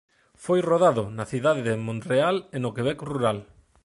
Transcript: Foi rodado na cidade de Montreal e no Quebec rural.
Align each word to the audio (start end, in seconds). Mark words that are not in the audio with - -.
Foi 0.45 0.59
rodado 0.71 1.03
na 1.17 1.25
cidade 1.31 1.61
de 1.67 1.75
Montreal 1.87 2.35
e 2.55 2.57
no 2.63 2.73
Quebec 2.75 2.99
rural. 3.11 3.37